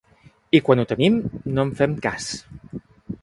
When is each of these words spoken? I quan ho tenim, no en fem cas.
I 0.59 0.61
quan 0.69 0.81
ho 0.83 0.85
tenim, 0.91 1.19
no 1.57 1.65
en 1.67 1.73
fem 1.81 1.93
cas. 2.09 2.31